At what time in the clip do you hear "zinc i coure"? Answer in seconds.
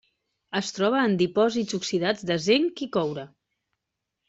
2.49-3.29